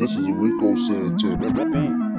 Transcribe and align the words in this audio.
This 0.00 0.16
is 0.16 0.30
Rico 0.30 0.74
Santana. 0.76 2.09